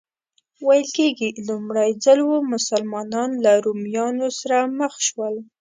ویل 0.65 0.87
کېږي 0.97 1.29
لومړی 1.47 1.89
ځل 2.03 2.19
و 2.25 2.31
مسلمانان 2.53 3.29
له 3.43 3.51
رومیانو 3.65 4.27
سره 4.39 4.57
مخ 4.79 4.93
شول. 5.07 5.35